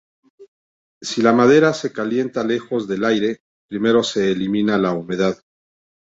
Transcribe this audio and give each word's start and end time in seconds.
Si 1.03 1.21
la 1.21 1.31
madera 1.31 1.75
se 1.75 1.93
calienta 1.93 2.43
lejos 2.43 2.87
del 2.87 3.05
aire, 3.05 3.43
primero 3.69 4.01
se 4.01 4.31
elimina 4.31 4.79
la 4.79 4.93
humedad. 4.93 5.43